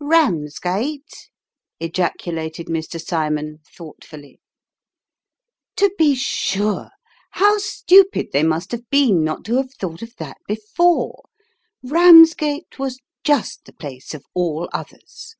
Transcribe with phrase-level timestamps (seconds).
[0.00, 1.28] "Eamsgate?"
[1.78, 2.98] ejaculated Mr.
[2.98, 4.40] Cymon, thoughtfully.
[5.76, 6.88] To be sure;
[7.32, 11.24] how stupid they must have been, not to have thought of that before!
[11.84, 15.36] Eamsgate was just the place of all others.